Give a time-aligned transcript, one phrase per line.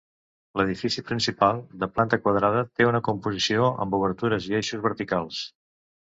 [0.59, 5.43] L'edifici principal, de planta quadrada té una composició amb obertures i eixos verticals.